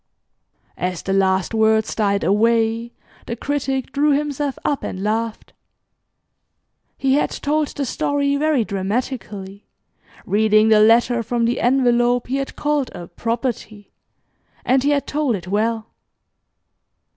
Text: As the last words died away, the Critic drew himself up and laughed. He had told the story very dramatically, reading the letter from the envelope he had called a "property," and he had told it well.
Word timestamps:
As 0.79 1.03
the 1.03 1.13
last 1.13 1.53
words 1.53 1.93
died 1.93 2.23
away, 2.23 2.91
the 3.27 3.35
Critic 3.35 3.91
drew 3.91 4.13
himself 4.13 4.57
up 4.65 4.81
and 4.81 5.03
laughed. 5.03 5.53
He 6.97 7.13
had 7.13 7.29
told 7.29 7.67
the 7.67 7.85
story 7.85 8.35
very 8.35 8.65
dramatically, 8.65 9.67
reading 10.25 10.69
the 10.69 10.79
letter 10.79 11.21
from 11.21 11.45
the 11.45 11.61
envelope 11.61 12.25
he 12.25 12.37
had 12.37 12.55
called 12.55 12.89
a 12.95 13.09
"property," 13.09 13.91
and 14.65 14.81
he 14.81 14.89
had 14.89 15.05
told 15.05 15.35
it 15.35 15.47
well. 15.47 15.91